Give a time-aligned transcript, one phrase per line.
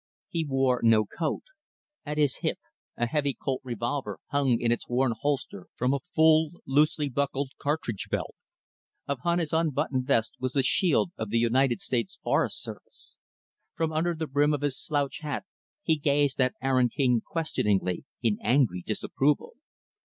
[0.29, 1.43] He wore no coat.
[2.07, 2.57] At his hip,
[2.97, 8.07] a heavy Colt revolver hung in its worn holster from a full, loosely buckled, cartridge
[8.09, 8.33] belt.
[9.07, 13.17] Upon his unbuttoned vest was the shield of the United States Forest Service.
[13.75, 15.45] From under the brim of his slouch hat,
[15.83, 19.53] he gazed at Aaron King questioningly in angry disapproval.